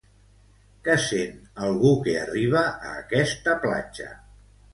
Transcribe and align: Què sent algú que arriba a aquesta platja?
Què 0.87 0.95
sent 1.03 1.37
algú 1.67 1.91
que 2.07 2.15
arriba 2.23 2.65
a 2.71 2.95
aquesta 3.03 3.57
platja? 3.69 4.11